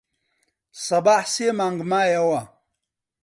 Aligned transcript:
سەباح 0.85 1.23
سێ 1.35 1.47
مانگ 1.59 1.79
مایەوە. 1.89 2.41